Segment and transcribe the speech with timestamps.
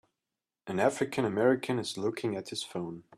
[0.65, 3.03] An African american is looking at his phone.